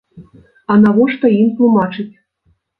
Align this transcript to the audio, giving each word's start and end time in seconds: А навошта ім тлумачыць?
А 0.71 0.77
навошта 0.85 1.33
ім 1.41 1.53
тлумачыць? 1.61 2.11